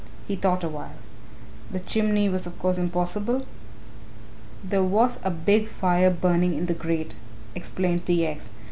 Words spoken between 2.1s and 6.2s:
was of course impossible?" "There was a big fire